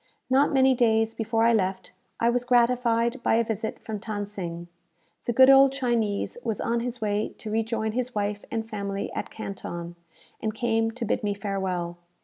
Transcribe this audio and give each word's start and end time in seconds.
Not 0.31 0.51
many 0.51 0.73
days 0.73 1.13
before 1.13 1.43
I 1.43 1.53
left, 1.53 1.91
I 2.19 2.27
was 2.31 2.43
gratified 2.43 3.21
by 3.21 3.35
a 3.35 3.43
visit 3.43 3.77
from 3.77 3.99
Than 3.99 4.25
Sing. 4.25 4.67
The 5.25 5.31
good 5.31 5.51
old 5.51 5.73
Chinese 5.73 6.39
was 6.43 6.59
on 6.59 6.79
his 6.79 7.01
way 7.01 7.35
to 7.37 7.51
rejoin 7.51 7.91
his 7.91 8.15
wife 8.15 8.43
and 8.49 8.67
family 8.67 9.11
at 9.13 9.29
Canton, 9.29 9.95
and 10.41 10.55
came 10.55 10.89
to 10.89 11.05
bid 11.05 11.21
me 11.23 11.35
farewell. 11.35 11.97